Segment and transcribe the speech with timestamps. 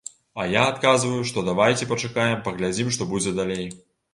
[0.43, 3.65] А я адказваю, што давайце пачакаем, паглядзім што будзе далей.